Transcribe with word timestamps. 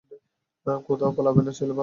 কোত্থাও 0.85 1.11
পালাবে 1.17 1.41
না, 1.45 1.51
ছেলে 1.51 1.71
ভালো। 1.71 1.79